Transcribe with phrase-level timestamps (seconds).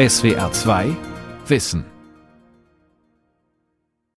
[0.00, 0.96] SWR 2
[1.46, 1.84] Wissen.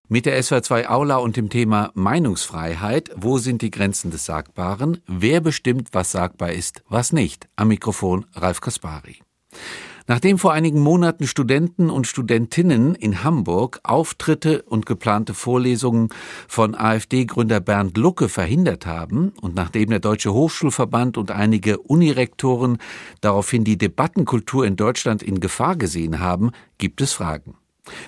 [0.07, 5.01] Mit der SWR 2 Aula und dem Thema Meinungsfreiheit, wo sind die Grenzen des Sagbaren?
[5.07, 7.49] Wer bestimmt, was sagbar ist, was nicht?
[7.57, 9.17] Am Mikrofon Ralf Kaspari.
[10.07, 16.09] Nachdem vor einigen Monaten Studenten und Studentinnen in Hamburg Auftritte und geplante Vorlesungen
[16.47, 22.79] von AfD-Gründer Bernd Lucke verhindert haben und nachdem der Deutsche Hochschulverband und einige Unirektoren
[23.21, 27.55] daraufhin die Debattenkultur in Deutschland in Gefahr gesehen haben, gibt es Fragen.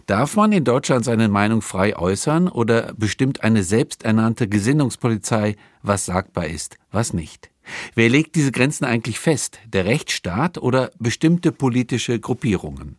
[0.06, 6.48] Darf man in Deutschland seine Meinung frei äußern oder bestimmt eine selbsternannte Gesinnungspolizei, was sagbar
[6.48, 7.50] ist, was nicht?
[7.94, 9.60] Wer legt diese Grenzen eigentlich fest?
[9.68, 12.98] Der Rechtsstaat oder bestimmte politische Gruppierungen?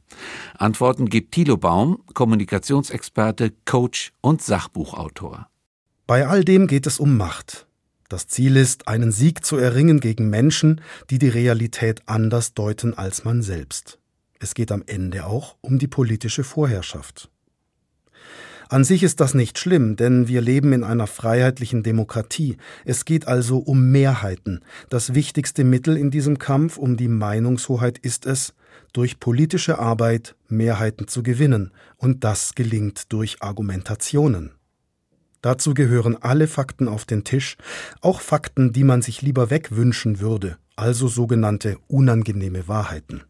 [0.57, 5.49] Antworten gibt Thilo Baum, Kommunikationsexperte, Coach und Sachbuchautor.
[6.07, 7.67] Bei all dem geht es um Macht.
[8.09, 10.81] Das Ziel ist, einen Sieg zu erringen gegen Menschen,
[11.11, 13.99] die die Realität anders deuten als man selbst.
[14.39, 17.31] Es geht am Ende auch um die politische Vorherrschaft.
[18.69, 22.57] An sich ist das nicht schlimm, denn wir leben in einer freiheitlichen Demokratie.
[22.85, 24.61] Es geht also um Mehrheiten.
[24.89, 28.55] Das wichtigste Mittel in diesem Kampf um die Meinungshoheit ist es,
[28.93, 34.53] durch politische Arbeit Mehrheiten zu gewinnen, und das gelingt durch Argumentationen.
[35.43, 37.57] Dazu gehören alle Fakten auf den Tisch,
[38.01, 43.23] auch Fakten, die man sich lieber wegwünschen würde, also sogenannte unangenehme Wahrheiten.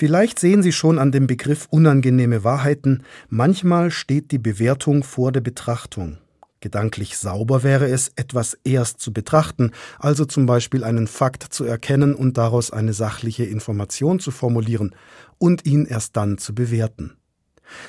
[0.00, 5.42] Vielleicht sehen Sie schon an dem Begriff unangenehme Wahrheiten, manchmal steht die Bewertung vor der
[5.42, 6.16] Betrachtung.
[6.60, 12.14] Gedanklich sauber wäre es, etwas erst zu betrachten, also zum Beispiel einen Fakt zu erkennen
[12.14, 14.94] und daraus eine sachliche Information zu formulieren
[15.36, 17.18] und ihn erst dann zu bewerten.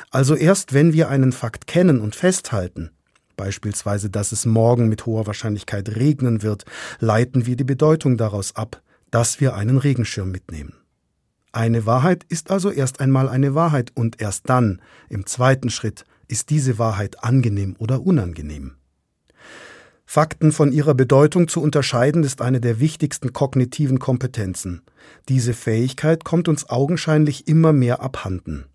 [0.10, 2.92] Also erst wenn wir einen Fakt kennen und festhalten,
[3.38, 6.66] beispielsweise dass es morgen mit hoher Wahrscheinlichkeit regnen wird,
[7.00, 8.82] leiten wir die Bedeutung daraus ab,
[9.12, 10.74] dass wir einen Regenschirm mitnehmen.
[11.54, 16.50] Eine Wahrheit ist also erst einmal eine Wahrheit und erst dann, im zweiten Schritt, ist
[16.50, 18.76] diese Wahrheit angenehm oder unangenehm.
[20.06, 24.82] Fakten von ihrer Bedeutung zu unterscheiden ist eine der wichtigsten kognitiven Kompetenzen.
[25.30, 28.66] Diese Fähigkeit kommt uns augenscheinlich immer mehr abhanden.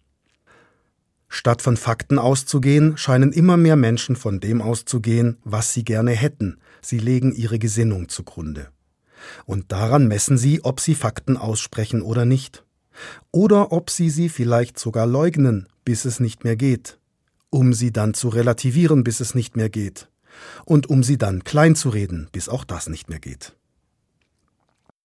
[1.28, 6.59] Statt von Fakten auszugehen, scheinen immer mehr Menschen von dem auszugehen, was sie gerne hätten,
[6.81, 8.69] sie legen ihre Gesinnung zugrunde.
[9.44, 12.66] Und daran messen sie, ob sie Fakten aussprechen oder nicht
[13.31, 16.99] oder ob sie sie vielleicht sogar leugnen, bis es nicht mehr geht,
[17.51, 20.09] um sie dann zu relativieren, bis es nicht mehr geht,
[20.65, 23.55] und um sie dann klein zu reden, bis auch das nicht mehr geht.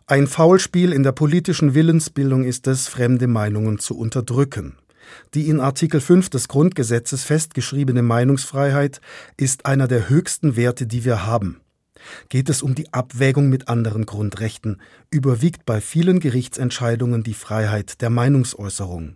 [0.08, 4.76] Ein Faulspiel in der politischen Willensbildung ist es, fremde Meinungen zu unterdrücken.
[5.34, 9.00] Die in Artikel 5 des Grundgesetzes festgeschriebene Meinungsfreiheit
[9.38, 11.62] ist einer der höchsten Werte, die wir haben.
[12.30, 18.10] Geht es um die Abwägung mit anderen Grundrechten, überwiegt bei vielen Gerichtsentscheidungen die Freiheit der
[18.10, 19.16] Meinungsäußerung.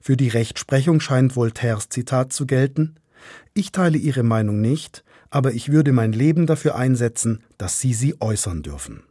[0.00, 2.96] Für die Rechtsprechung scheint Voltaires Zitat zu gelten
[3.52, 8.20] Ich teile Ihre Meinung nicht, aber ich würde mein Leben dafür einsetzen, dass Sie sie
[8.20, 9.02] äußern dürfen.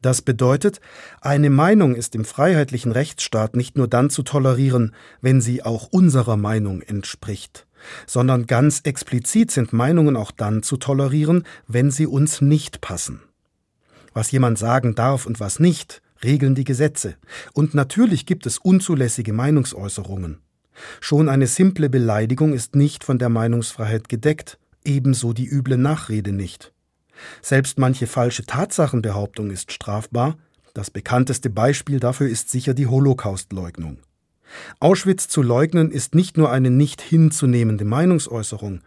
[0.00, 0.80] Das bedeutet,
[1.22, 6.36] eine Meinung ist im freiheitlichen Rechtsstaat nicht nur dann zu tolerieren, wenn sie auch unserer
[6.36, 7.66] Meinung entspricht
[8.06, 13.20] sondern ganz explizit sind Meinungen auch dann zu tolerieren, wenn sie uns nicht passen.
[14.12, 17.16] Was jemand sagen darf und was nicht, regeln die Gesetze.
[17.52, 20.38] Und natürlich gibt es unzulässige Meinungsäußerungen.
[21.00, 26.72] Schon eine simple Beleidigung ist nicht von der Meinungsfreiheit gedeckt, ebenso die üble Nachrede nicht.
[27.42, 30.36] Selbst manche falsche Tatsachenbehauptung ist strafbar,
[30.74, 33.98] das bekannteste Beispiel dafür ist sicher die Holocaustleugnung.
[34.80, 38.80] Auschwitz zu leugnen ist nicht nur eine nicht hinzunehmende Meinungsäußerung,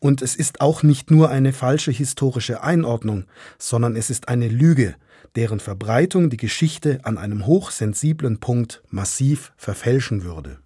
[0.00, 3.24] und es ist auch nicht nur eine falsche historische Einordnung,
[3.58, 4.94] sondern es ist eine Lüge,
[5.36, 10.58] deren Verbreitung die Geschichte an einem hochsensiblen Punkt massiv verfälschen würde.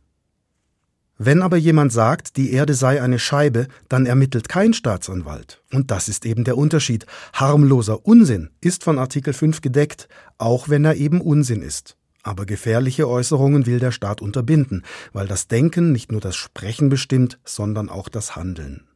[1.17, 5.63] Wenn aber jemand sagt, die Erde sei eine Scheibe, dann ermittelt kein Staatsanwalt.
[5.73, 7.07] Und das ist eben der Unterschied.
[7.33, 11.97] Harmloser Unsinn ist von Artikel 5 gedeckt, auch wenn er eben Unsinn ist.
[12.25, 14.83] Aber gefährliche Äußerungen will der Staat unterbinden,
[15.13, 18.89] weil das Denken nicht nur das Sprechen bestimmt, sondern auch das Handeln.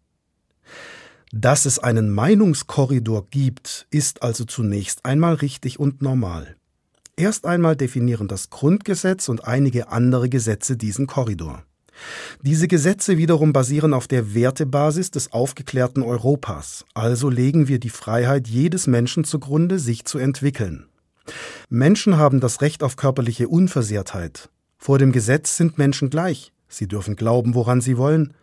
[1.31, 6.57] Dass es einen Meinungskorridor gibt, ist also zunächst einmal richtig und normal.
[7.17, 11.65] Erst einmal definieren das Grundgesetz und einige andere Gesetze diesen Korridor.
[12.43, 18.49] Diese Gesetze wiederum basieren auf der Wertebasis des aufgeklärten Europas, also legen wir die Freiheit
[18.49, 20.88] jedes Menschen zugrunde, sich zu entwickeln.
[21.69, 24.49] Menschen haben das Recht auf körperliche Unversehrtheit.
[24.79, 26.53] Vor dem Gesetz sind Menschen gleich.
[26.69, 28.35] Sie dürfen glauben, woran sie wollen.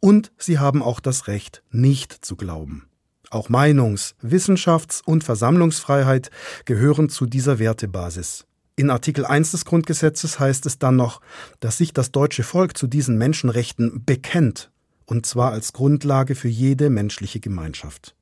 [0.00, 2.86] Und sie haben auch das Recht, nicht zu glauben.
[3.30, 6.30] Auch Meinungs-, Wissenschafts- und Versammlungsfreiheit
[6.64, 8.46] gehören zu dieser Wertebasis.
[8.76, 11.20] In Artikel 1 des Grundgesetzes heißt es dann noch,
[11.60, 14.70] dass sich das deutsche Volk zu diesen Menschenrechten bekennt,
[15.04, 18.13] und zwar als Grundlage für jede menschliche Gemeinschaft.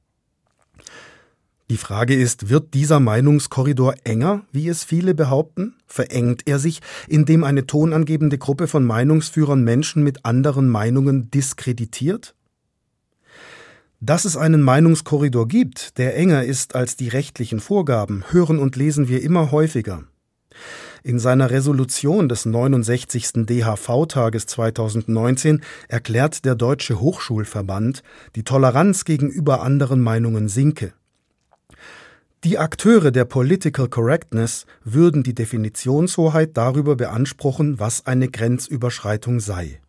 [1.72, 5.76] Die Frage ist, wird dieser Meinungskorridor enger, wie es viele behaupten?
[5.86, 12.34] Verengt er sich, indem eine tonangebende Gruppe von Meinungsführern Menschen mit anderen Meinungen diskreditiert?
[14.00, 19.08] Dass es einen Meinungskorridor gibt, der enger ist als die rechtlichen Vorgaben, hören und lesen
[19.08, 20.04] wir immer häufiger.
[21.02, 23.46] In seiner Resolution des 69.
[23.46, 28.02] DHV-Tages 2019 erklärt der Deutsche Hochschulverband,
[28.36, 30.92] die Toleranz gegenüber anderen Meinungen sinke.
[32.44, 39.81] Die Akteure der Political Correctness würden die Definitionshoheit darüber beanspruchen, was eine Grenzüberschreitung sei.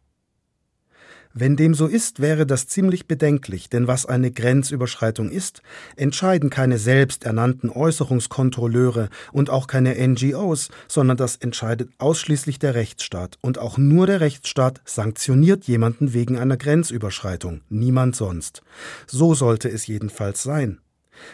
[1.34, 5.64] Wenn dem so ist, wäre das ziemlich bedenklich, denn was eine Grenzüberschreitung ist,
[5.96, 13.40] entscheiden keine selbsternannten Äußerungskontrolleure und auch keine NGOs, sondern das entscheidet ausschließlich der Rechtsstaat.
[13.42, 18.62] Und auch nur der Rechtsstaat sanktioniert jemanden wegen einer Grenzüberschreitung, niemand sonst.
[19.08, 20.83] So sollte es jedenfalls sein.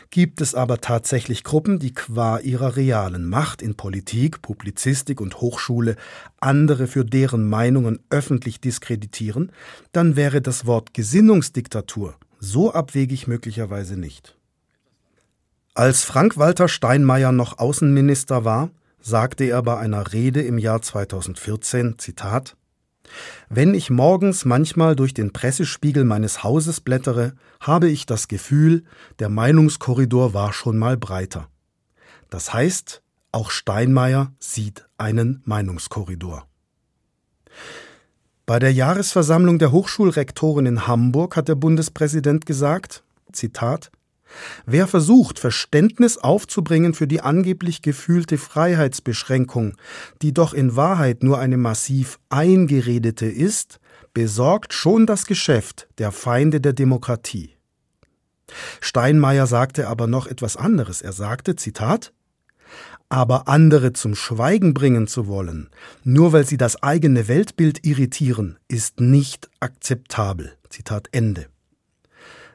[0.09, 5.95] Gibt es aber tatsächlich Gruppen, die qua ihrer realen Macht in Politik, Publizistik und Hochschule
[6.39, 9.51] andere für deren Meinungen öffentlich diskreditieren,
[9.91, 14.37] dann wäre das Wort Gesinnungsdiktatur so abwegig möglicherweise nicht.
[15.73, 22.55] Als Frank-Walter Steinmeier noch Außenminister war, sagte er bei einer Rede im Jahr 2014, Zitat,
[23.49, 28.83] wenn ich morgens manchmal durch den Pressespiegel meines Hauses blättere, habe ich das Gefühl,
[29.19, 31.47] der Meinungskorridor war schon mal breiter.
[32.29, 33.01] Das heißt,
[33.31, 36.47] auch Steinmeier sieht einen Meinungskorridor.
[38.45, 43.91] Bei der Jahresversammlung der Hochschulrektoren in Hamburg hat der Bundespräsident gesagt, Zitat,
[44.65, 49.75] Wer versucht, Verständnis aufzubringen für die angeblich gefühlte Freiheitsbeschränkung,
[50.21, 53.79] die doch in Wahrheit nur eine massiv eingeredete ist,
[54.13, 57.55] besorgt schon das Geschäft der Feinde der Demokratie.
[58.81, 61.01] Steinmeier sagte aber noch etwas anderes.
[61.01, 62.13] Er sagte, Zitat,
[63.09, 65.69] aber andere zum Schweigen bringen zu wollen,
[66.03, 70.53] nur weil sie das eigene Weltbild irritieren, ist nicht akzeptabel.
[70.69, 71.47] Zitat Ende.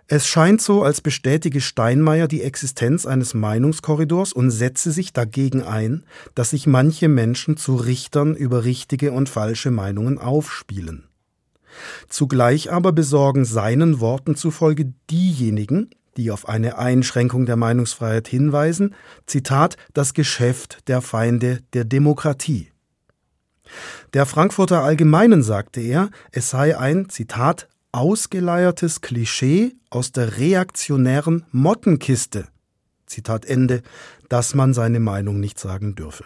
[0.06, 6.04] Es scheint so, als bestätige Steinmeier die Existenz eines Meinungskorridors und setze sich dagegen ein,
[6.34, 11.08] dass sich manche Menschen zu Richtern über richtige und falsche Meinungen aufspielen.
[12.08, 18.94] Zugleich aber besorgen seinen Worten zufolge diejenigen, die auf eine Einschränkung der Meinungsfreiheit hinweisen,
[19.26, 22.70] Zitat, das Geschäft der Feinde der Demokratie.
[24.12, 32.48] Der Frankfurter Allgemeinen sagte er, es sei ein, Zitat, ausgeleiertes Klischee aus der reaktionären Mottenkiste,
[33.06, 33.82] Zitat Ende,
[34.28, 36.24] dass man seine Meinung nicht sagen dürfe.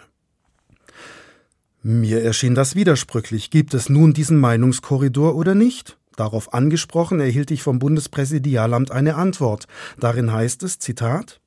[1.83, 3.51] Mir erschien das widersprüchlich.
[3.51, 5.97] Gibt es nun diesen Meinungskorridor oder nicht?
[6.15, 9.67] Darauf angesprochen erhielt ich vom Bundespräsidialamt eine Antwort.
[9.99, 11.39] Darin heißt es, Zitat,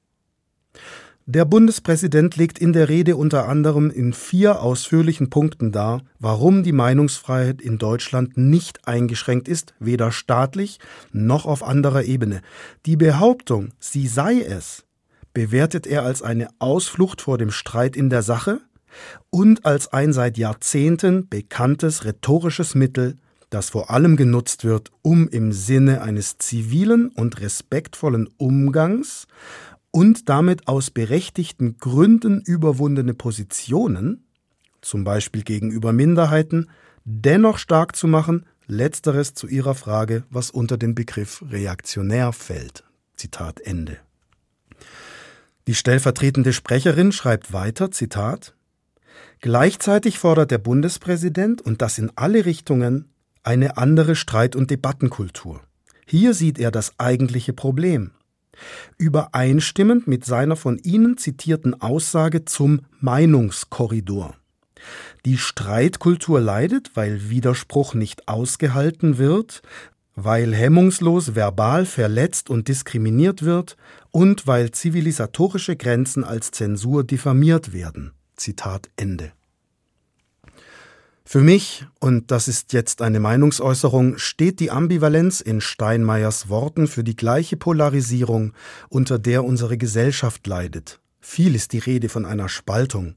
[1.26, 6.72] der Bundespräsident legt in der Rede unter anderem in vier ausführlichen Punkten dar, warum die
[6.72, 10.80] Meinungsfreiheit in Deutschland nicht eingeschränkt ist, weder staatlich
[11.12, 12.42] noch auf anderer Ebene.
[12.86, 14.84] Die Behauptung, sie sei es,
[15.32, 18.60] bewertet er als eine Ausflucht vor dem Streit in der Sache
[19.30, 23.16] und als ein seit Jahrzehnten bekanntes rhetorisches Mittel,
[23.48, 29.26] das vor allem genutzt wird, um im Sinne eines zivilen und respektvollen Umgangs
[29.92, 34.26] und damit aus berechtigten Gründen überwundene Positionen,
[34.80, 36.70] zum Beispiel gegenüber Minderheiten,
[37.04, 42.84] dennoch stark zu machen, letzteres zu ihrer Frage, was unter den Begriff reaktionär fällt.
[43.16, 43.98] Zitat Ende.
[45.68, 48.56] Die stellvertretende Sprecherin schreibt weiter, Zitat,
[49.40, 55.60] Gleichzeitig fordert der Bundespräsident, und das in alle Richtungen, eine andere Streit- und Debattenkultur.
[56.06, 58.12] Hier sieht er das eigentliche Problem
[58.98, 64.34] übereinstimmend mit seiner von Ihnen zitierten Aussage zum Meinungskorridor.
[65.24, 69.62] Die Streitkultur leidet, weil Widerspruch nicht ausgehalten wird,
[70.14, 73.76] weil hemmungslos verbal verletzt und diskriminiert wird
[74.10, 78.12] und weil zivilisatorische Grenzen als Zensur diffamiert werden.
[78.36, 79.32] Zitat Ende.
[81.24, 87.04] Für mich, und das ist jetzt eine Meinungsäußerung, steht die Ambivalenz in Steinmeiers Worten für
[87.04, 88.52] die gleiche Polarisierung,
[88.88, 91.00] unter der unsere Gesellschaft leidet.
[91.20, 93.14] Viel ist die Rede von einer Spaltung.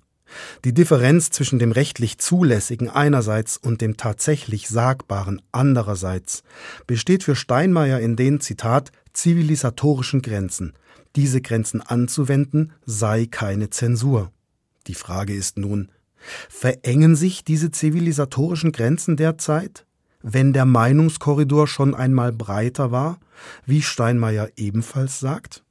[0.63, 6.43] Die Differenz zwischen dem rechtlich Zulässigen einerseits und dem tatsächlich Sagbaren andererseits
[6.87, 10.73] besteht für Steinmeier in den, Zitat, zivilisatorischen Grenzen.
[11.15, 14.31] Diese Grenzen anzuwenden sei keine Zensur.
[14.87, 15.89] Die Frage ist nun,
[16.49, 19.85] verengen sich diese zivilisatorischen Grenzen derzeit,
[20.21, 23.19] wenn der Meinungskorridor schon einmal breiter war,
[23.65, 25.63] wie Steinmeier ebenfalls sagt?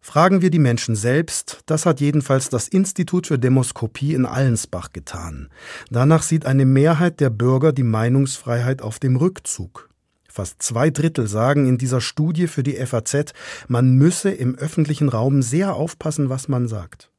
[0.00, 5.48] Fragen wir die Menschen selbst, das hat jedenfalls das Institut für Demoskopie in Allensbach getan.
[5.90, 9.90] Danach sieht eine Mehrheit der Bürger die Meinungsfreiheit auf dem Rückzug.
[10.28, 13.32] Fast zwei Drittel sagen in dieser Studie für die FAZ,
[13.66, 17.10] man müsse im öffentlichen Raum sehr aufpassen, was man sagt.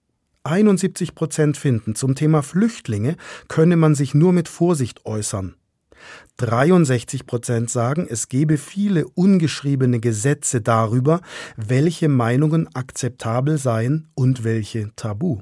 [0.48, 3.16] 71 Prozent finden, zum Thema Flüchtlinge
[3.48, 5.56] könne man sich nur mit Vorsicht äußern.
[6.38, 11.22] 63 Prozent sagen, es gebe viele ungeschriebene Gesetze darüber,
[11.56, 15.42] welche Meinungen akzeptabel seien und welche tabu.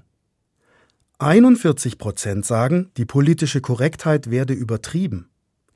[1.20, 5.30] 41 Prozent sagen, die politische Korrektheit werde übertrieben.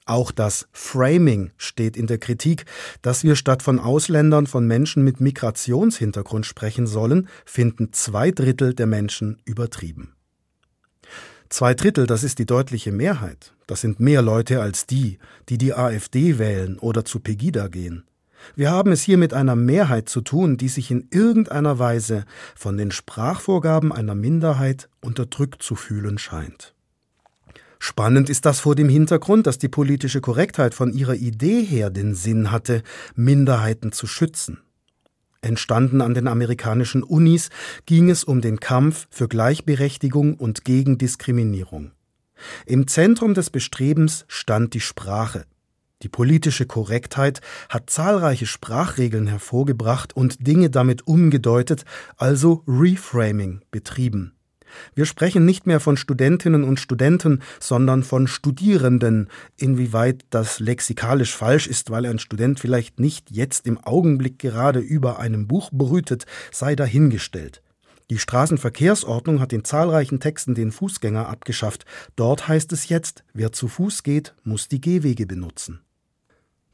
[0.10, 2.66] Auch das Framing steht in der Kritik,
[3.04, 8.88] dass wir statt von Ausländern von Menschen mit Migrationshintergrund sprechen sollen, finden zwei Drittel der
[8.88, 10.16] Menschen übertrieben.
[11.50, 13.54] Zwei Drittel, das ist die deutliche Mehrheit.
[13.68, 18.04] Das sind mehr Leute als die, die die AfD wählen oder zu Pegida gehen.
[18.56, 22.26] Wir haben es hier mit einer Mehrheit zu tun, die sich in irgendeiner Weise
[22.56, 26.74] von den Sprachvorgaben einer Minderheit unterdrückt zu fühlen scheint.
[27.80, 32.14] Spannend ist das vor dem Hintergrund, dass die politische Korrektheit von ihrer Idee her den
[32.14, 32.84] Sinn hatte,
[33.16, 34.60] Minderheiten zu schützen.
[35.42, 37.50] Entstanden an den amerikanischen Unis
[37.86, 41.92] ging es um den Kampf für Gleichberechtigung und gegen Diskriminierung.
[42.66, 45.46] Im Zentrum des Bestrebens stand die Sprache.
[46.02, 51.84] Die politische Korrektheit hat zahlreiche Sprachregeln hervorgebracht und Dinge damit umgedeutet,
[52.18, 54.34] also Reframing betrieben.
[54.96, 59.30] Wir sprechen nicht mehr von Studentinnen und Studenten, sondern von Studierenden.
[59.58, 65.20] Inwieweit das lexikalisch falsch ist, weil ein Student vielleicht nicht jetzt im Augenblick gerade über
[65.20, 67.62] einem Buch brütet, sei dahingestellt.
[68.10, 71.86] Die Straßenverkehrsordnung hat in zahlreichen Texten den Fußgänger abgeschafft.
[72.16, 75.82] Dort heißt es jetzt, wer zu Fuß geht, muss die Gehwege benutzen.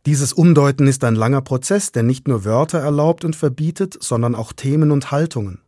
[0.06, 4.54] Dieses Umdeuten ist ein langer Prozess, der nicht nur Wörter erlaubt und verbietet, sondern auch
[4.54, 5.62] Themen und Haltungen.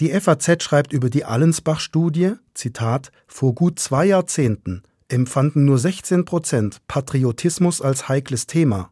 [0.00, 6.86] Die FAZ schreibt über die Allensbach-Studie, Zitat, vor gut zwei Jahrzehnten empfanden nur 16 Prozent
[6.86, 8.90] Patriotismus als heikles Thema,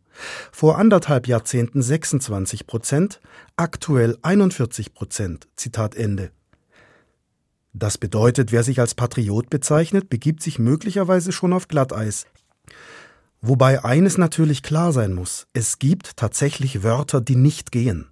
[0.51, 3.21] vor anderthalb Jahrzehnten 26 Prozent,
[3.57, 5.49] aktuell 41 Prozent.
[5.57, 6.31] Zitat Ende.
[7.73, 12.27] Das bedeutet, wer sich als Patriot bezeichnet, begibt sich möglicherweise schon auf Glatteis.
[13.41, 18.09] Wobei eines natürlich klar sein muss, es gibt tatsächlich Wörter, die nicht gehen.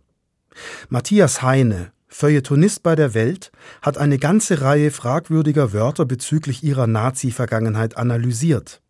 [0.89, 7.99] Matthias Heine, Feuilletonist bei der Welt, hat eine ganze Reihe fragwürdiger Wörter bezüglich ihrer Nazi-Vergangenheit
[7.99, 8.81] analysiert.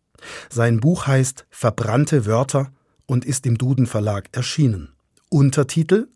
[0.49, 2.71] Sein Buch heißt Verbrannte Wörter
[3.05, 4.93] und ist im Duden Verlag erschienen.
[5.29, 6.07] Untertitel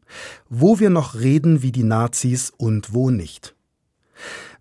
[0.47, 3.55] Wo wir noch reden wie die Nazis und wo nicht.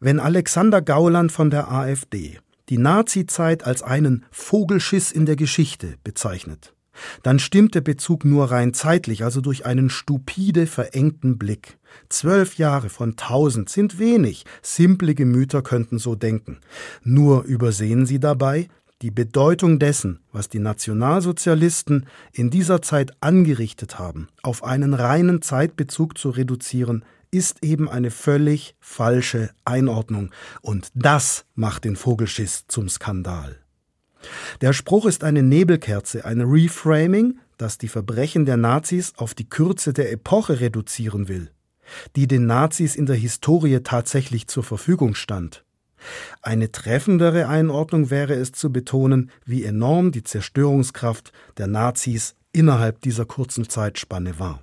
[0.00, 6.74] Wenn Alexander Gauland von der AfD die Nazizeit als einen Vogelschiss in der Geschichte bezeichnet,
[7.22, 11.78] dann stimmt der Bezug nur rein zeitlich, also durch einen stupide verengten Blick.
[12.08, 16.58] Zwölf Jahre von tausend sind wenig, simple Gemüter könnten so denken.
[17.02, 18.68] Nur übersehen sie dabei,
[19.02, 26.18] die Bedeutung dessen, was die Nationalsozialisten in dieser Zeit angerichtet haben, auf einen reinen Zeitbezug
[26.18, 30.30] zu reduzieren, ist eben eine völlig falsche Einordnung.
[30.60, 33.56] Und das macht den Vogelschiss zum Skandal.
[34.60, 39.92] Der Spruch ist eine Nebelkerze, ein Reframing, das die Verbrechen der Nazis auf die Kürze
[39.92, 41.50] der Epoche reduzieren will,
[42.16, 45.64] die den Nazis in der Historie tatsächlich zur Verfügung stand.
[46.42, 53.26] Eine treffendere Einordnung wäre es zu betonen, wie enorm die Zerstörungskraft der Nazis innerhalb dieser
[53.26, 54.62] kurzen Zeitspanne war.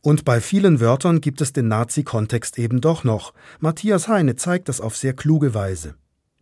[0.00, 3.32] Und bei vielen Wörtern gibt es den Nazi-Kontext eben doch noch.
[3.60, 5.94] Matthias Heine zeigt das auf sehr kluge Weise.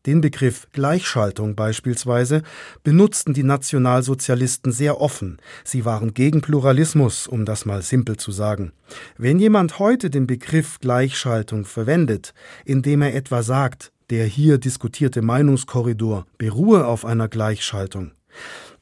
[0.06, 2.42] Den Begriff Gleichschaltung beispielsweise
[2.82, 5.36] benutzten die Nationalsozialisten sehr offen.
[5.62, 8.72] Sie waren gegen Pluralismus, um das mal simpel zu sagen.
[9.18, 12.32] Wenn jemand heute den Begriff Gleichschaltung verwendet,
[12.64, 18.12] indem er etwa sagt, der hier diskutierte Meinungskorridor beruhe auf einer Gleichschaltung,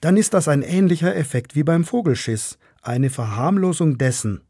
[0.00, 4.42] dann ist das ein ähnlicher Effekt wie beim Vogelschiss, eine Verharmlosung dessen,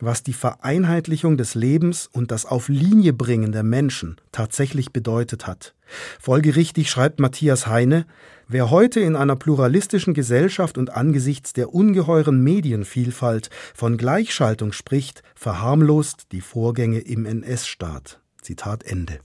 [0.00, 5.75] was die Vereinheitlichung des Lebens und das Auf Linie bringen der Menschen tatsächlich bedeutet hat.
[6.20, 8.06] Folgerichtig schreibt Matthias Heine,
[8.48, 16.32] wer heute in einer pluralistischen Gesellschaft und angesichts der ungeheuren Medienvielfalt von Gleichschaltung spricht, verharmlost
[16.32, 18.20] die Vorgänge im NS-Staat.
[18.42, 19.20] Zitat Ende.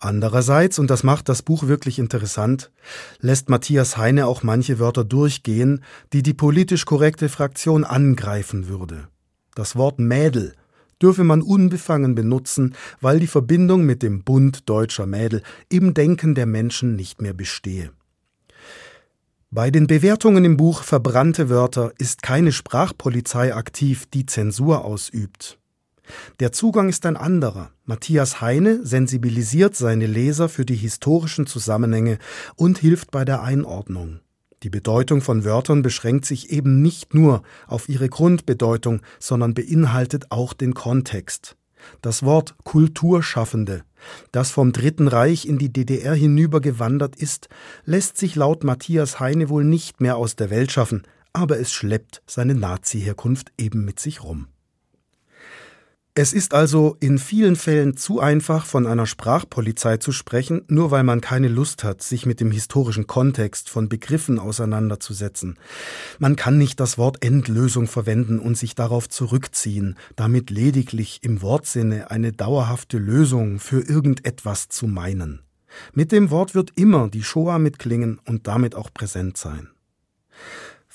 [0.00, 2.70] Andererseits, und das macht das Buch wirklich interessant,
[3.18, 9.08] lässt Matthias Heine auch manche Wörter durchgehen, die die politisch korrekte Fraktion angreifen würde.
[9.56, 10.54] Das Wort Mädel
[11.02, 16.46] dürfe man unbefangen benutzen, weil die Verbindung mit dem Bund deutscher Mädel im Denken der
[16.46, 17.90] Menschen nicht mehr bestehe.
[19.50, 25.58] Bei den Bewertungen im Buch Verbrannte Wörter ist keine Sprachpolizei aktiv, die Zensur ausübt.
[26.40, 27.70] Der Zugang ist ein anderer.
[27.84, 32.18] Matthias Heine sensibilisiert seine Leser für die historischen Zusammenhänge
[32.56, 34.20] und hilft bei der Einordnung.
[34.62, 40.52] Die Bedeutung von Wörtern beschränkt sich eben nicht nur auf ihre Grundbedeutung, sondern beinhaltet auch
[40.52, 41.56] den Kontext.
[42.02, 43.84] Das Wort Kulturschaffende,
[44.32, 47.48] das vom Dritten Reich in die DDR hinübergewandert ist,
[47.84, 52.22] lässt sich laut Matthias Heine wohl nicht mehr aus der Welt schaffen, aber es schleppt
[52.26, 54.48] seine Nazi-Herkunft eben mit sich rum.
[56.20, 61.04] Es ist also in vielen Fällen zu einfach, von einer Sprachpolizei zu sprechen, nur weil
[61.04, 65.60] man keine Lust hat, sich mit dem historischen Kontext von Begriffen auseinanderzusetzen.
[66.18, 72.10] Man kann nicht das Wort Endlösung verwenden und sich darauf zurückziehen, damit lediglich im Wortsinne
[72.10, 75.42] eine dauerhafte Lösung für irgendetwas zu meinen.
[75.92, 79.68] Mit dem Wort wird immer die Shoah mitklingen und damit auch präsent sein.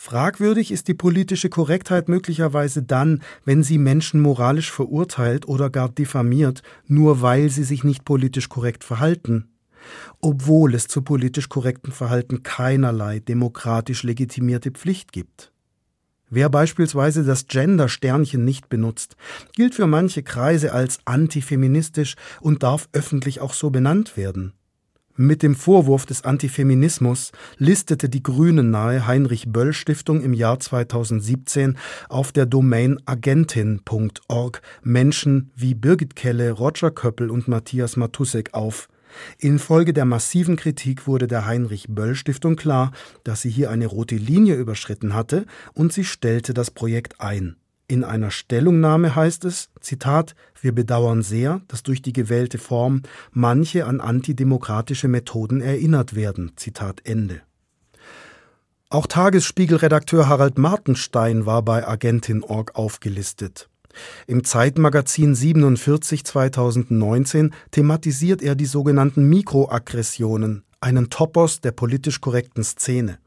[0.05, 6.62] Fragwürdig ist die politische Korrektheit möglicherweise dann, wenn sie Menschen moralisch verurteilt oder gar diffamiert,
[6.86, 9.48] nur weil sie sich nicht politisch korrekt verhalten,
[10.19, 15.53] obwohl es zu politisch korrektem Verhalten keinerlei demokratisch legitimierte Pflicht gibt.
[16.29, 19.15] Wer beispielsweise das Gender-Sternchen nicht benutzt,
[19.55, 24.51] gilt für manche Kreise als antifeministisch und darf öffentlich auch so benannt werden.
[25.15, 31.77] Mit dem Vorwurf des Antifeminismus listete die Grünen nahe Heinrich Böll Stiftung im Jahr 2017
[32.10, 38.88] auf der Domain agentin.org Menschen wie Birgit Kelle, Roger Köppel und Matthias Matusek auf.
[39.38, 42.91] Infolge der massiven Kritik wurde der Heinrich Böll Stiftung klar,
[43.24, 47.55] dass sie hier eine rote Linie überschritten hatte und sie stellte das Projekt ein.
[47.88, 53.86] In einer Stellungnahme heißt es, Zitat, wir bedauern sehr, dass durch die gewählte Form manche
[53.86, 56.54] an antidemokratische Methoden erinnert werden.
[56.56, 57.42] Zitat Ende.
[58.89, 63.69] Auch Tagesspiegelredakteur Harald Martenstein war bei Agentin.org aufgelistet.
[64.28, 73.19] Im Zeitmagazin 47 2019 thematisiert er die sogenannten Mikroaggressionen, einen Topos der politisch korrekten Szene.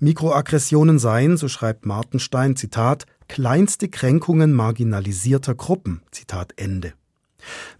[0.00, 6.02] Mikroaggressionen seien, so schreibt Martenstein, Zitat, kleinste Kränkungen marginalisierter Gruppen.
[6.10, 6.94] Zitat Ende.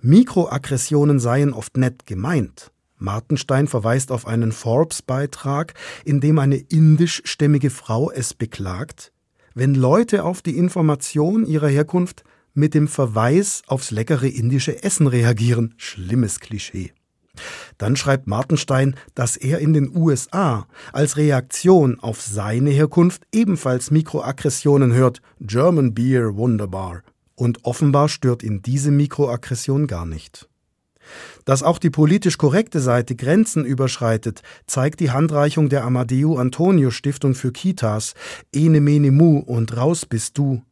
[0.00, 2.70] Mikroaggressionen seien oft nett gemeint.
[2.96, 9.12] Martenstein verweist auf einen Forbes-Beitrag, in dem eine indischstämmige Frau es beklagt,
[9.54, 15.74] wenn Leute auf die Information ihrer Herkunft mit dem Verweis aufs leckere indische Essen reagieren.
[15.76, 16.92] Schlimmes Klischee.
[17.78, 24.92] Dann schreibt Martenstein, dass er in den USA als Reaktion auf seine Herkunft ebenfalls Mikroaggressionen
[24.92, 25.20] hört.
[25.40, 27.02] German Beer wunderbar.
[27.36, 30.48] Und offenbar stört ihn diese Mikroaggression gar nicht.
[31.44, 37.34] Dass auch die politisch korrekte Seite Grenzen überschreitet, zeigt die Handreichung der Amadeo Antonio Stiftung
[37.34, 38.14] für Kitas,
[38.52, 40.62] Ene Mene Mu und Raus bist du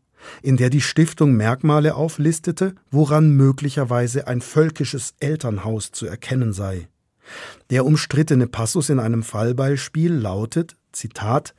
[0.42, 6.88] in der die Stiftung Merkmale auflistete, woran möglicherweise ein völkisches Elternhaus zu erkennen sei.
[7.70, 11.54] Der umstrittene Passus in einem Fallbeispiel lautet, Zitat,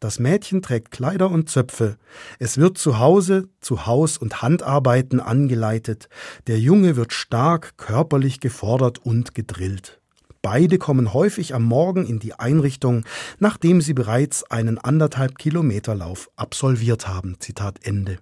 [0.00, 1.96] das Mädchen trägt Kleider und Zöpfe.
[2.38, 6.10] Es wird zu Hause zu Haus- und Handarbeiten angeleitet.
[6.46, 10.02] Der Junge wird stark körperlich gefordert und gedrillt.
[10.44, 13.06] Beide kommen häufig am Morgen in die Einrichtung,
[13.38, 17.36] nachdem sie bereits einen anderthalb Kilometer Lauf absolviert haben.
[17.38, 18.18] Zitat Ende.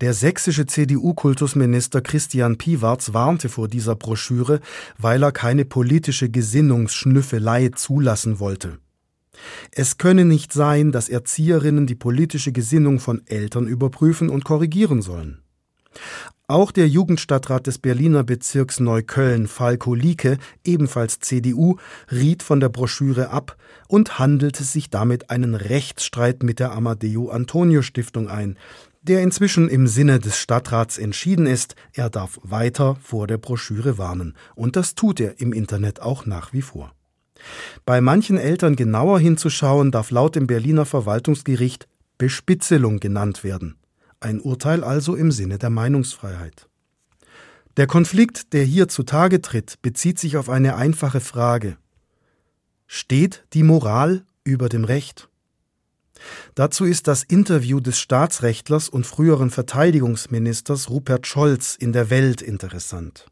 [0.00, 4.60] Der sächsische CDU-Kultusminister Christian Piwarz warnte vor dieser Broschüre,
[4.96, 8.78] weil er keine politische Gesinnungsschnüffelei zulassen wollte.
[9.72, 15.40] Es könne nicht sein, dass Erzieherinnen die politische Gesinnung von Eltern überprüfen und korrigieren sollen.
[16.46, 21.76] Auch der Jugendstadtrat des Berliner Bezirks Neukölln, Falko Lieke, ebenfalls CDU,
[22.12, 23.56] riet von der Broschüre ab
[23.88, 28.58] und handelte sich damit einen Rechtsstreit mit der Amadeo Antonio Stiftung ein,
[29.00, 34.34] der inzwischen im Sinne des Stadtrats entschieden ist, er darf weiter vor der Broschüre warnen.
[34.54, 36.92] Und das tut er im Internet auch nach wie vor.
[37.86, 43.76] Bei manchen Eltern genauer hinzuschauen, darf laut dem Berliner Verwaltungsgericht Bespitzelung genannt werden.
[44.24, 46.66] Ein Urteil also im Sinne der Meinungsfreiheit.
[47.76, 51.76] Der Konflikt, der hier zutage tritt, bezieht sich auf eine einfache Frage.
[52.86, 55.28] Steht die Moral über dem Recht?
[56.54, 63.26] Dazu ist das Interview des Staatsrechtlers und früheren Verteidigungsministers Rupert Scholz in der Welt interessant.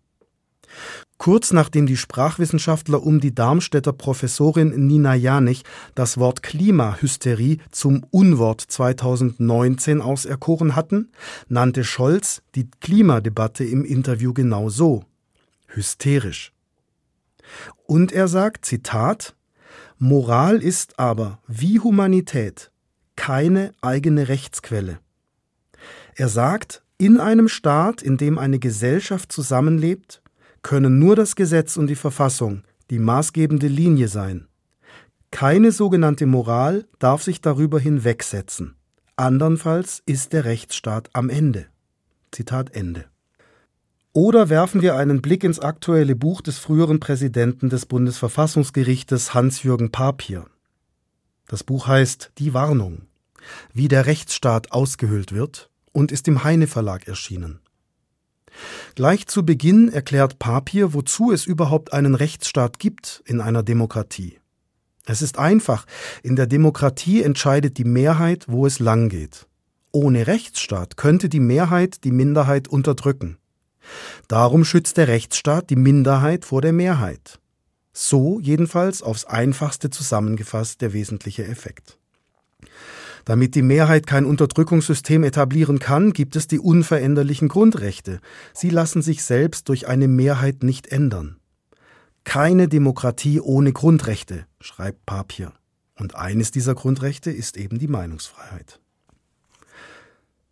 [1.22, 5.62] Kurz nachdem die Sprachwissenschaftler um die Darmstädter Professorin Nina Janich
[5.94, 11.12] das Wort Klimahysterie zum Unwort 2019 auserkoren hatten,
[11.48, 15.04] nannte Scholz die Klimadebatte im Interview genau so.
[15.68, 16.52] Hysterisch.
[17.86, 19.36] Und er sagt, Zitat,
[19.98, 22.72] Moral ist aber, wie Humanität,
[23.14, 24.98] keine eigene Rechtsquelle.
[26.16, 30.21] Er sagt, in einem Staat, in dem eine Gesellschaft zusammenlebt,
[30.62, 34.48] können nur das Gesetz und die Verfassung die maßgebende Linie sein.
[35.30, 38.76] Keine sogenannte Moral darf sich darüber hinwegsetzen.
[39.16, 41.66] Andernfalls ist der Rechtsstaat am Ende.
[42.32, 43.06] Zitat Ende.
[44.12, 50.44] Oder werfen wir einen Blick ins aktuelle Buch des früheren Präsidenten des Bundesverfassungsgerichtes Hans-Jürgen Papier.
[51.48, 53.06] Das Buch heißt Die Warnung,
[53.72, 57.60] wie der Rechtsstaat ausgehöhlt wird und ist im Heine Verlag erschienen.
[58.94, 64.38] Gleich zu Beginn erklärt Papier, wozu es überhaupt einen Rechtsstaat gibt in einer Demokratie.
[65.04, 65.86] Es ist einfach,
[66.22, 69.46] in der Demokratie entscheidet die Mehrheit, wo es lang geht.
[69.90, 73.38] Ohne Rechtsstaat könnte die Mehrheit die Minderheit unterdrücken.
[74.28, 77.40] Darum schützt der Rechtsstaat die Minderheit vor der Mehrheit.
[77.92, 81.98] So jedenfalls aufs einfachste zusammengefasst der wesentliche Effekt.
[83.24, 88.20] Damit die Mehrheit kein Unterdrückungssystem etablieren kann, gibt es die unveränderlichen Grundrechte.
[88.52, 91.36] Sie lassen sich selbst durch eine Mehrheit nicht ändern.
[92.24, 95.52] Keine Demokratie ohne Grundrechte, schreibt Papier.
[95.98, 98.80] Und eines dieser Grundrechte ist eben die Meinungsfreiheit.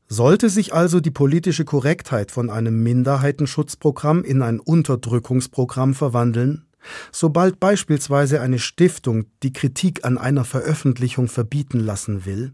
[0.09, 6.66] Sollte sich also die politische Korrektheit von einem Minderheitenschutzprogramm in ein Unterdrückungsprogramm verwandeln,
[7.12, 12.52] sobald beispielsweise eine Stiftung die Kritik an einer Veröffentlichung verbieten lassen will,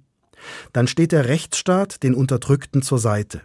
[0.73, 3.43] dann steht der Rechtsstaat den Unterdrückten zur Seite.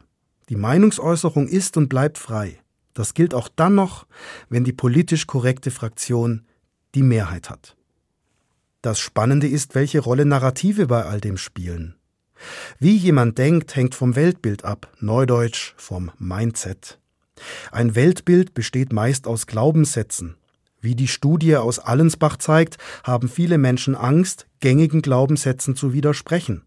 [0.50, 2.60] Die Meinungsäußerung ist und bleibt frei.
[2.94, 4.06] Das gilt auch dann noch,
[4.50, 6.46] wenn die politisch korrekte Fraktion
[6.94, 7.76] die Mehrheit hat.
[8.82, 11.96] Das Spannende ist, welche Rolle Narrative bei all dem spielen.
[12.80, 17.00] Wie jemand denkt, hängt vom Weltbild ab, neudeutsch vom Mindset.
[17.72, 20.36] Ein Weltbild besteht meist aus Glaubenssätzen.
[20.80, 26.64] Wie die Studie aus Allensbach zeigt, haben viele Menschen Angst, gängigen Glaubenssätzen zu widersprechen.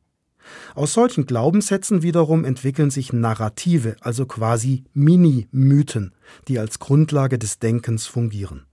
[0.74, 6.12] Aus solchen Glaubenssätzen wiederum entwickeln sich Narrative, also quasi Mini-Mythen,
[6.48, 8.66] die als Grundlage des Denkens fungieren.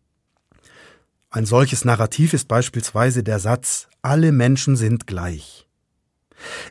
[1.30, 5.68] Ein solches Narrativ ist beispielsweise der Satz Alle Menschen sind gleich.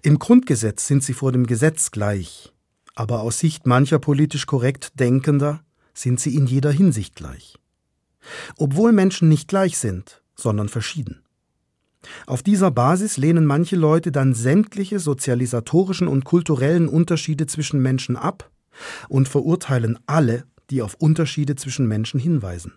[0.02, 2.52] Im Grundgesetz sind sie vor dem Gesetz gleich,
[2.94, 7.58] aber aus Sicht mancher politisch korrekt Denkender sind sie in jeder Hinsicht gleich.
[8.56, 11.19] Obwohl Menschen nicht gleich sind, sondern verschieden.
[12.26, 18.50] Auf dieser Basis lehnen manche Leute dann sämtliche sozialisatorischen und kulturellen Unterschiede zwischen Menschen ab
[19.08, 22.72] und verurteilen alle, die auf Unterschiede zwischen Menschen hinweisen.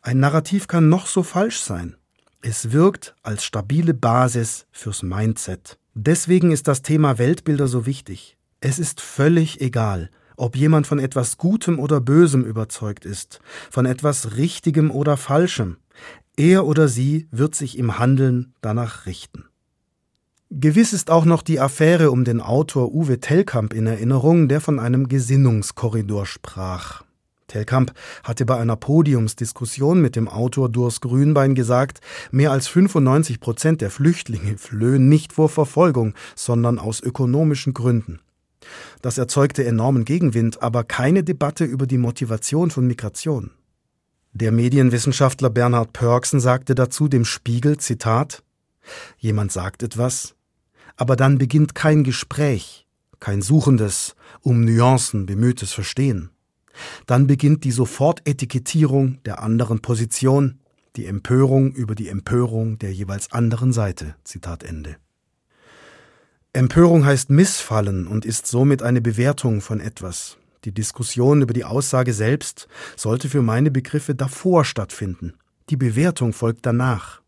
[0.00, 1.96] Ein Narrativ kann noch so falsch sein.
[2.40, 5.78] Es wirkt als stabile Basis fürs Mindset.
[5.94, 8.38] Deswegen ist das Thema Weltbilder so wichtig.
[8.60, 13.40] Es ist völlig egal, ob jemand von etwas Gutem oder Bösem überzeugt ist,
[13.70, 15.78] von etwas Richtigem oder Falschem.
[16.38, 19.46] Er oder sie wird sich im Handeln danach richten.
[20.50, 24.78] Gewiss ist auch noch die Affäre um den Autor Uwe Tellkamp in Erinnerung, der von
[24.78, 27.02] einem Gesinnungskorridor sprach.
[27.48, 33.80] Tellkamp hatte bei einer Podiumsdiskussion mit dem Autor Durs Grünbein gesagt, mehr als 95 Prozent
[33.80, 38.20] der Flüchtlinge flöhen nicht vor Verfolgung, sondern aus ökonomischen Gründen.
[39.02, 43.50] Das erzeugte enormen Gegenwind, aber keine Debatte über die Motivation von Migration.
[44.32, 48.42] Der Medienwissenschaftler Bernhard Pörksen sagte dazu dem Spiegel, Zitat,
[49.18, 50.34] Jemand sagt etwas,
[50.96, 52.86] aber dann beginnt kein Gespräch,
[53.20, 56.30] kein suchendes, um Nuancen bemühtes Verstehen.
[57.06, 60.60] Dann beginnt die Sofortetikettierung der anderen Position,
[60.96, 64.14] die Empörung über die Empörung der jeweils anderen Seite.
[64.24, 64.96] Zitat Ende.
[66.52, 70.38] Empörung heißt Missfallen und ist somit eine Bewertung von etwas.
[70.64, 75.34] Die Diskussion über die Aussage selbst sollte für meine Begriffe davor stattfinden.
[75.70, 77.20] Die Bewertung folgt danach.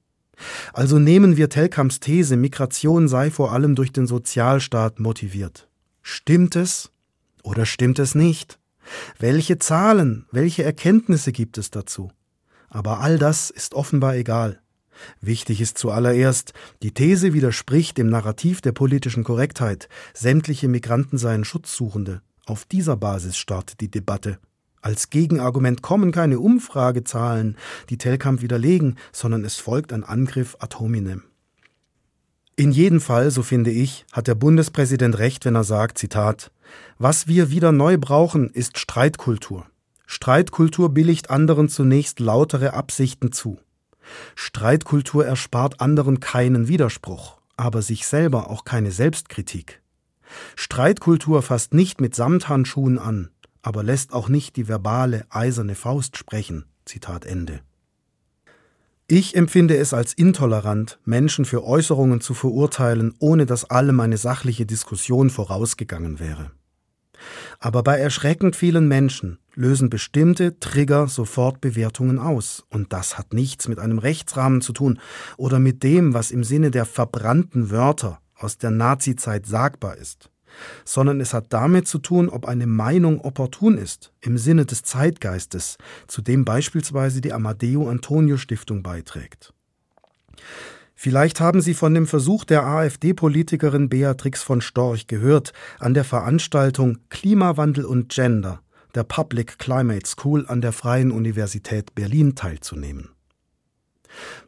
[0.72, 5.68] Also nehmen wir Telkamps These, Migration sei vor allem durch den Sozialstaat motiviert.
[6.02, 6.90] Stimmt es
[7.42, 8.58] oder stimmt es nicht?
[9.18, 12.10] Welche Zahlen, welche Erkenntnisse gibt es dazu?
[12.68, 14.60] Aber all das ist offenbar egal.
[15.20, 22.22] Wichtig ist zuallererst, die These widerspricht dem Narrativ der politischen Korrektheit, sämtliche Migranten seien Schutzsuchende.
[22.50, 24.40] Auf dieser Basis startet die Debatte.
[24.80, 27.56] Als Gegenargument kommen keine Umfragezahlen,
[27.90, 31.22] die Telkamp widerlegen, sondern es folgt ein Angriff ad hominem.
[32.56, 36.50] In jedem Fall, so finde ich, hat der Bundespräsident recht, wenn er sagt, Zitat,
[36.98, 39.64] was wir wieder neu brauchen, ist Streitkultur.
[40.08, 43.60] Streitkultur billigt anderen zunächst lautere Absichten zu.
[44.34, 49.80] Streitkultur erspart anderen keinen Widerspruch, aber sich selber auch keine Selbstkritik.
[50.56, 53.30] Streitkultur fasst nicht mit Samthandschuhen an,
[53.62, 56.64] aber lässt auch nicht die verbale eiserne Faust sprechen.
[56.84, 57.60] Zitat Ende.
[59.06, 64.66] Ich empfinde es als intolerant, Menschen für Äußerungen zu verurteilen, ohne dass allem eine sachliche
[64.66, 66.52] Diskussion vorausgegangen wäre.
[67.58, 73.68] Aber bei erschreckend vielen Menschen lösen bestimmte Trigger sofort Bewertungen aus, und das hat nichts
[73.68, 75.00] mit einem Rechtsrahmen zu tun
[75.36, 80.31] oder mit dem, was im Sinne der verbrannten Wörter aus der Nazizeit sagbar ist
[80.85, 85.79] sondern es hat damit zu tun, ob eine Meinung opportun ist, im Sinne des Zeitgeistes,
[86.07, 89.53] zu dem beispielsweise die Amadeo Antonio Stiftung beiträgt.
[90.94, 96.98] Vielleicht haben Sie von dem Versuch der AfD-Politikerin Beatrix von Storch gehört, an der Veranstaltung
[97.09, 98.61] Klimawandel und Gender
[98.94, 103.11] der Public Climate School an der Freien Universität Berlin teilzunehmen.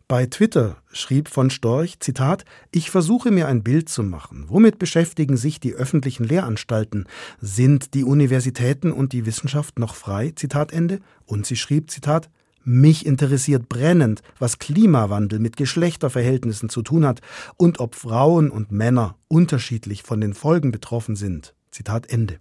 [0.09, 4.45] Bei Twitter schrieb von Storch, Zitat, ich versuche mir ein Bild zu machen.
[4.49, 7.07] Womit beschäftigen sich die öffentlichen Lehranstalten?
[7.41, 10.33] Sind die Universitäten und die Wissenschaft noch frei?
[10.37, 11.01] Zitat Ende.
[11.25, 12.29] Und sie schrieb, Zitat,
[12.65, 17.21] mich interessiert brennend, was Klimawandel mit Geschlechterverhältnissen zu tun hat
[17.57, 21.55] und ob Frauen und Männer unterschiedlich von den Folgen betroffen sind.
[21.71, 22.39] Zitat Ende.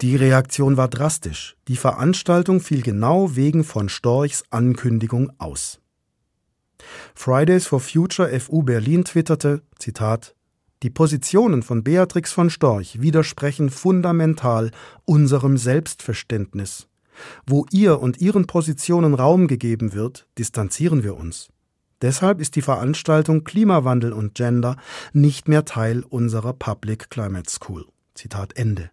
[0.00, 1.56] Die Reaktion war drastisch.
[1.68, 5.80] Die Veranstaltung fiel genau wegen von Storchs Ankündigung aus.
[7.14, 10.34] Fridays for Future FU Berlin twitterte, Zitat,
[10.82, 14.70] die Positionen von Beatrix von Storch widersprechen fundamental
[15.06, 16.88] unserem Selbstverständnis.
[17.46, 21.48] Wo ihr und ihren Positionen Raum gegeben wird, distanzieren wir uns.
[22.02, 24.76] Deshalb ist die Veranstaltung Klimawandel und Gender
[25.14, 27.86] nicht mehr Teil unserer Public Climate School.
[28.14, 28.90] Zitat Ende.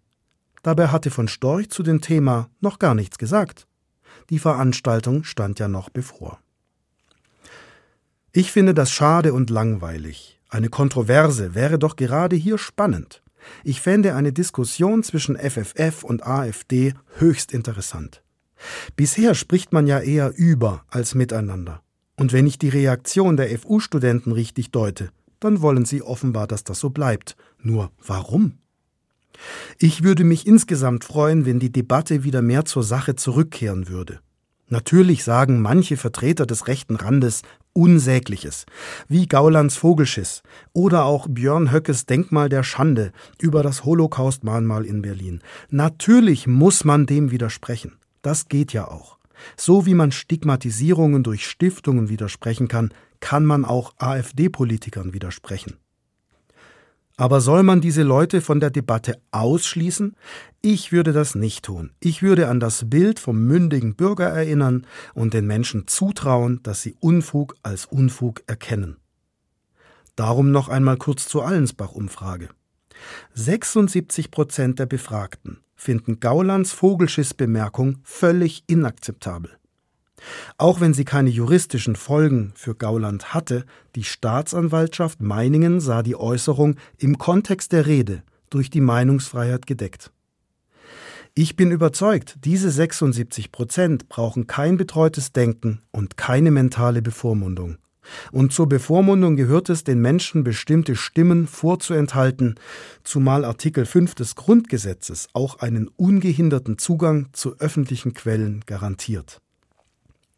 [0.61, 3.67] Dabei hatte von Storch zu dem Thema noch gar nichts gesagt.
[4.29, 6.39] Die Veranstaltung stand ja noch bevor.
[8.31, 10.39] Ich finde das schade und langweilig.
[10.49, 13.21] Eine Kontroverse wäre doch gerade hier spannend.
[13.63, 18.21] Ich fände eine Diskussion zwischen FFF und AfD höchst interessant.
[18.95, 21.81] Bisher spricht man ja eher über als miteinander.
[22.17, 26.79] Und wenn ich die Reaktion der FU-Studenten richtig deute, dann wollen sie offenbar, dass das
[26.79, 27.35] so bleibt.
[27.59, 28.59] Nur warum?
[29.77, 34.19] Ich würde mich insgesamt freuen, wenn die Debatte wieder mehr zur Sache zurückkehren würde.
[34.71, 37.41] Natürlich sagen manche Vertreter des rechten Randes
[37.73, 38.65] Unsägliches,
[39.09, 45.41] wie Gaulands Vogelschiss oder auch Björn Höckes Denkmal der Schande über das Holocaust-Mahnmal in Berlin.
[45.69, 47.97] Natürlich muss man dem widersprechen.
[48.21, 49.17] Das geht ja auch.
[49.57, 55.80] So wie man Stigmatisierungen durch Stiftungen widersprechen kann, kann man auch AfD-Politikern widersprechen.
[57.21, 60.15] Aber soll man diese Leute von der Debatte ausschließen?
[60.63, 61.91] Ich würde das nicht tun.
[61.99, 66.95] Ich würde an das Bild vom mündigen Bürger erinnern und den Menschen zutrauen, dass sie
[66.99, 68.97] Unfug als Unfug erkennen.
[70.15, 72.49] Darum noch einmal kurz zur Allensbach-Umfrage.
[73.35, 79.60] 76 Prozent der Befragten finden Gaulands Vogelschissbemerkung völlig inakzeptabel.
[80.57, 86.75] Auch wenn sie keine juristischen Folgen für Gauland hatte, die Staatsanwaltschaft Meiningen sah die Äußerung
[86.97, 90.11] im Kontext der Rede durch die Meinungsfreiheit gedeckt.
[91.33, 97.77] Ich bin überzeugt, diese 76 Prozent brauchen kein betreutes Denken und keine mentale Bevormundung.
[98.31, 102.55] Und zur Bevormundung gehört es, den Menschen bestimmte Stimmen vorzuenthalten,
[103.03, 109.39] zumal Artikel 5 des Grundgesetzes auch einen ungehinderten Zugang zu öffentlichen Quellen garantiert.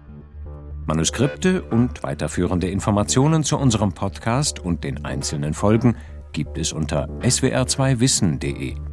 [0.86, 5.96] Manuskripte und weiterführende Informationen zu unserem Podcast und den einzelnen Folgen
[6.32, 8.93] gibt es unter swr2wissen.de.